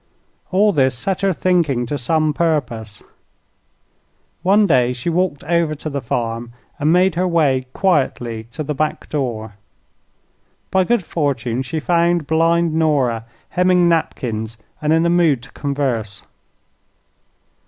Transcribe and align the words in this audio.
All 0.49 0.71
this 0.73 0.97
set 0.97 1.21
her 1.21 1.31
thinking 1.31 1.85
to 1.85 1.95
some 1.95 2.33
purpose. 2.33 3.03
One 4.41 4.65
day 4.65 4.93
she 4.93 5.11
walked 5.11 5.43
over 5.43 5.75
to 5.75 5.91
the 5.91 6.01
farm 6.01 6.53
and 6.79 6.91
made 6.91 7.13
her 7.13 7.27
way 7.27 7.67
quietly 7.73 8.45
to 8.49 8.63
the 8.63 8.73
back 8.73 9.09
door. 9.09 9.57
By 10.71 10.85
good 10.85 11.03
fortune 11.03 11.61
she 11.61 11.79
found 11.79 12.25
blind 12.25 12.73
Nora 12.73 13.25
hemming 13.49 13.87
napkins 13.87 14.57
and 14.81 14.91
in 14.91 15.05
a 15.05 15.09
mood 15.11 15.43
to 15.43 15.51
converse. 15.51 16.23